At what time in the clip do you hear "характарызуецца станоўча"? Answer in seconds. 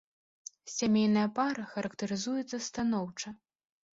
1.73-3.29